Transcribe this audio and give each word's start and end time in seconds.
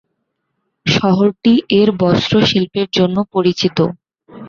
শহরটি 0.85 1.53
এর 1.79 1.89
বস্ত্র 2.01 2.35
শিল্পের 2.49 2.87
জন্য 2.93 3.17
পরিচিত। 3.33 3.77